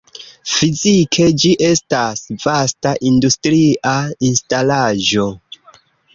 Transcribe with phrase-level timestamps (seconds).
[0.51, 3.95] Fizike ĝi estas vasta industria
[4.33, 5.29] instalaĵo.